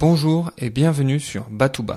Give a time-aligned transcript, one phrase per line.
[0.00, 1.94] Bonjour et bienvenue sur Batouba.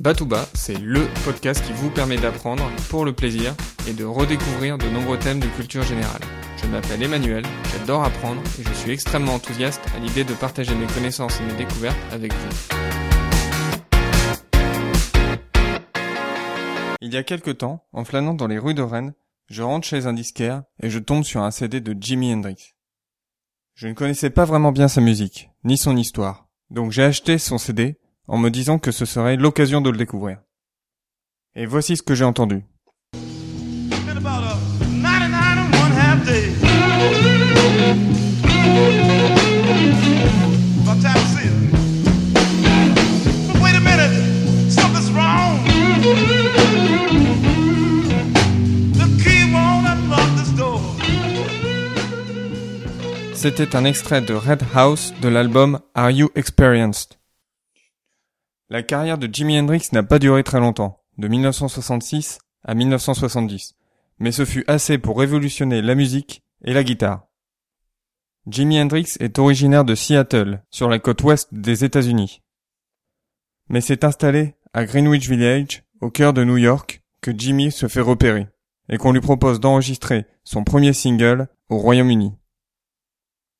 [0.00, 3.54] Batouba, c'est LE podcast qui vous permet d'apprendre pour le plaisir
[3.86, 6.22] et de redécouvrir de nombreux thèmes de culture générale.
[6.56, 10.86] Je m'appelle Emmanuel, j'adore apprendre et je suis extrêmement enthousiaste à l'idée de partager mes
[10.86, 12.48] connaissances et mes découvertes avec vous.
[17.02, 19.12] Il y a quelque temps, en flânant dans les rues de Rennes,
[19.48, 22.74] je rentre chez un disquaire et je tombe sur un CD de Jimi Hendrix.
[23.74, 27.58] Je ne connaissais pas vraiment bien sa musique, ni son histoire, donc j'ai acheté son
[27.58, 30.40] CD en me disant que ce serait l'occasion de le découvrir.
[31.54, 32.64] Et voici ce que j'ai entendu.
[53.42, 57.18] C'était un extrait de Red House de l'album Are You Experienced?
[58.70, 63.74] La carrière de Jimi Hendrix n'a pas duré très longtemps, de 1966 à 1970,
[64.20, 67.26] mais ce fut assez pour révolutionner la musique et la guitare.
[68.46, 72.42] Jimi Hendrix est originaire de Seattle, sur la côte ouest des États-Unis.
[73.68, 78.02] Mais s'est installé à Greenwich Village, au cœur de New York, que Jimmy se fait
[78.02, 78.46] repérer,
[78.88, 82.34] et qu'on lui propose d'enregistrer son premier single au Royaume-Uni.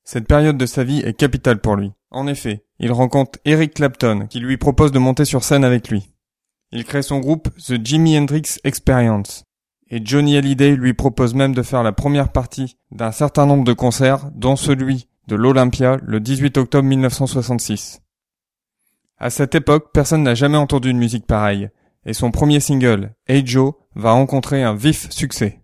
[0.05, 1.93] Cette période de sa vie est capitale pour lui.
[2.11, 6.11] En effet, il rencontre Eric Clapton qui lui propose de monter sur scène avec lui.
[6.73, 9.45] Il crée son groupe The Jimi Hendrix Experience.
[9.89, 13.75] Et Johnny Hallyday lui propose même de faire la première partie d'un certain nombre de
[13.75, 18.01] concerts, dont celui de l'Olympia le 18 octobre 1966.
[19.19, 21.69] À cette époque, personne n'a jamais entendu une musique pareille,
[22.05, 25.62] et son premier single, Hey Joe, va rencontrer un vif succès.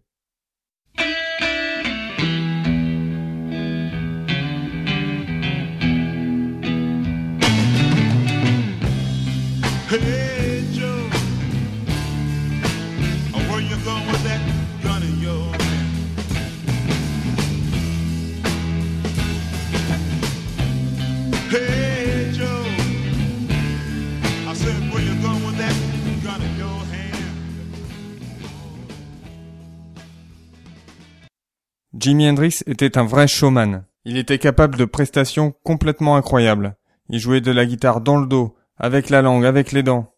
[9.91, 10.29] Hey?
[32.09, 33.85] Jimi Hendrix était un vrai showman.
[34.05, 36.77] Il était capable de prestations complètement incroyables.
[37.11, 40.15] Il jouait de la guitare dans le dos, avec la langue, avec les dents.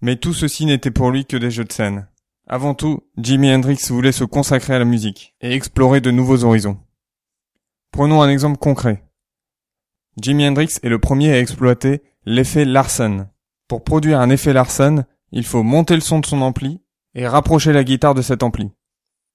[0.00, 2.08] Mais tout ceci n'était pour lui que des jeux de scène.
[2.46, 6.78] Avant tout, Jimi Hendrix voulait se consacrer à la musique et explorer de nouveaux horizons.
[7.90, 9.04] Prenons un exemple concret.
[10.20, 13.28] Jimi Hendrix est le premier à exploiter l'effet Larsen.
[13.66, 16.80] Pour produire un effet Larsen, il faut monter le son de son ampli
[17.14, 18.70] et rapprocher la guitare de cet ampli.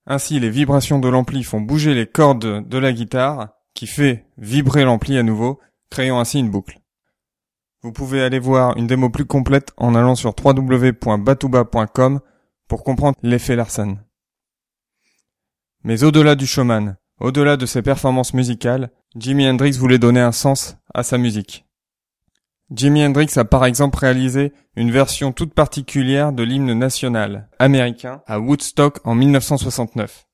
[0.06, 4.84] Ainsi, les vibrations de l'ampli font bouger les cordes de la guitare, qui fait vibrer
[4.84, 6.79] l'ampli à nouveau, créant ainsi une boucle.
[7.82, 12.20] Vous pouvez aller voir une démo plus complète en allant sur www.batouba.com
[12.68, 14.04] pour comprendre l'effet Larsen.
[15.84, 20.78] Mais au-delà du showman, au-delà de ses performances musicales, Jimi Hendrix voulait donner un sens
[20.94, 21.66] à sa musique.
[22.70, 28.40] Jimi Hendrix a par exemple réalisé une version toute particulière de l'hymne national américain à
[28.40, 30.28] Woodstock en 1969.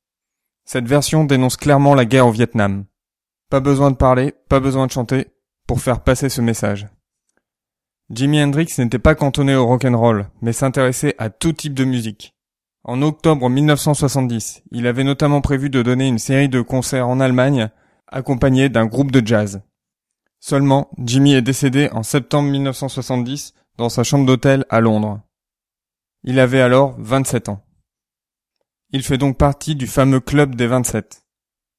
[0.66, 2.85] Cette version dénonce clairement la guerre au Vietnam.
[3.50, 5.28] Pas besoin de parler, pas besoin de chanter
[5.67, 6.88] pour faire passer ce message.
[8.11, 12.35] Jimi Hendrix n'était pas cantonné au rock'n'roll, mais s'intéressait à tout type de musique.
[12.83, 17.71] En octobre 1970, il avait notamment prévu de donner une série de concerts en Allemagne,
[18.07, 19.63] accompagné d'un groupe de jazz.
[20.39, 25.19] Seulement, Jimmy est décédé en septembre 1970 dans sa chambre d'hôtel à Londres.
[26.23, 27.66] Il avait alors 27 ans.
[28.91, 31.25] Il fait donc partie du fameux club des 27.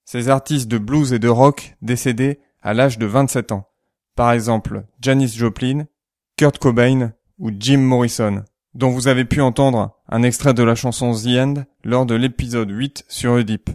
[0.04, 3.68] Ces artistes de blues et de rock décédés à l'âge de 27 ans.
[4.16, 5.86] Par exemple, Janis Joplin,
[6.38, 11.14] Kurt Cobain ou Jim Morrison, dont vous avez pu entendre un extrait de la chanson
[11.14, 13.70] The End lors de l'épisode 8 sur Oedipe.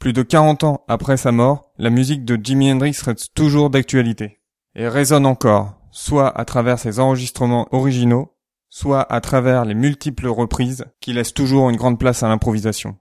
[0.00, 4.40] Plus de 40 ans après sa mort, la musique de Jimi Hendrix reste toujours d'actualité
[4.74, 8.34] et résonne encore, soit à travers ses enregistrements originaux,
[8.68, 12.98] soit à travers les multiples reprises qui laissent toujours une grande place à l'improvisation.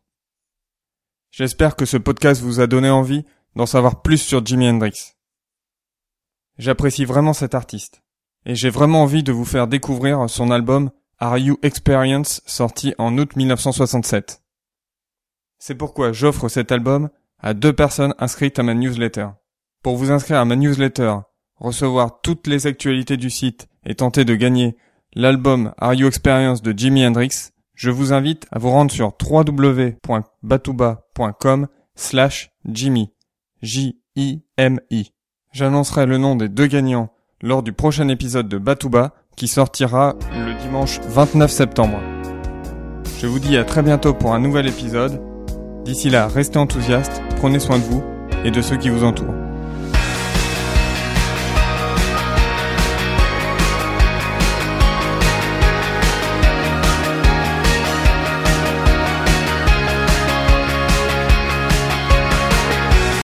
[1.32, 3.26] J'espère que ce podcast vous a donné envie
[3.56, 5.16] d'en savoir plus sur Jimi Hendrix.
[6.60, 8.04] J'apprécie vraiment cet artiste
[8.48, 10.90] et j'ai vraiment envie de vous faire découvrir son album
[11.20, 14.42] Are You Experience sorti en août 1967.
[15.60, 17.10] C'est pourquoi j'offre cet album
[17.40, 19.28] à deux personnes inscrites à ma newsletter.
[19.84, 21.16] Pour vous inscrire à ma newsletter,
[21.58, 24.78] recevoir toutes les actualités du site et tenter de gagner
[25.14, 31.68] l'album Are You Experience de Jimi Hendrix, je vous invite à vous rendre sur www.batouba.com
[31.96, 33.12] slash Jimmy.
[33.62, 35.12] J-I-M-I.
[35.52, 37.12] J'annoncerai le nom des deux gagnants
[37.42, 42.00] lors du prochain épisode de Batouba qui sortira le dimanche 29 septembre.
[43.20, 45.22] Je vous dis à très bientôt pour un nouvel épisode.
[45.86, 48.04] D'ici là, restez enthousiastes, prenez soin de vous
[48.44, 49.37] et de ceux qui vous entourent.